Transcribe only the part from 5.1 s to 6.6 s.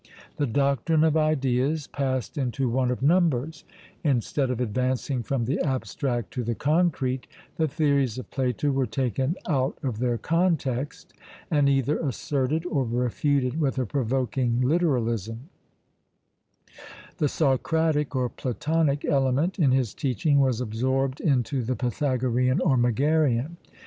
from the abstract to the